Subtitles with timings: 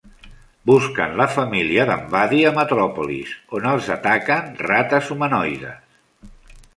[0.69, 6.31] Busquen la família d'en Buddy a Metròpolis, on els ataquen rates humanoides.